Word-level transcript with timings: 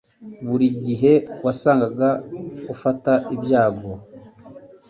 buri 0.47 0.67
gihe 0.85 1.13
wasangaga 1.45 2.09
ufata 2.73 3.13
ibyago 3.35 3.91